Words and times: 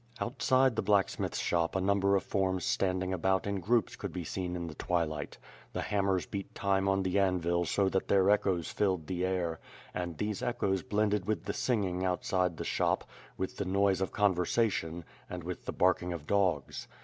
Outside 0.19 0.75
the 0.75 0.81
blacksmith's 0.81 1.37
shop 1.37 1.75
a 1.75 1.79
number 1.79 2.15
of 2.15 2.23
forms 2.23 2.65
standing 2.65 3.13
about 3.13 3.45
in 3.45 3.59
groups 3.59 3.95
could 3.95 4.11
be 4.11 4.23
seen 4.23 4.55
in 4.55 4.65
the 4.65 4.73
twilight. 4.73 5.37
The 5.73 5.83
hammers 5.83 6.25
beat 6.25 6.55
time 6.55 6.89
on 6.89 7.03
the 7.03 7.19
anvil 7.19 7.65
so 7.65 7.87
that 7.89 8.07
their 8.07 8.27
echoes 8.31 8.71
filled 8.71 9.05
the 9.05 9.23
air, 9.23 9.59
and 9.93 10.17
these 10.17 10.41
echoes 10.41 10.81
blended 10.81 11.27
with 11.27 11.43
the 11.43 11.53
singing 11.53 12.03
outside 12.03 12.57
the 12.57 12.63
shop, 12.65 13.03
with 13.37 13.57
the 13.57 13.65
noise 13.65 14.01
of 14.01 14.11
conver 14.11 14.37
sation, 14.47 15.03
and 15.29 15.43
with 15.43 15.65
the 15.65 15.71
barking 15.71 16.13
of 16.13 16.25
dogs. 16.25 16.87